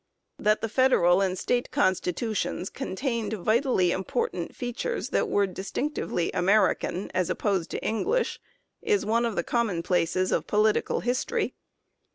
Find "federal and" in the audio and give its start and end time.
0.67-1.37